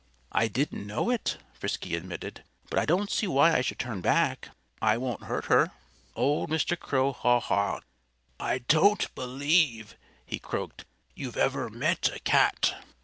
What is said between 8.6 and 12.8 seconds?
don't believe," he croaked, "you've ever met a cat."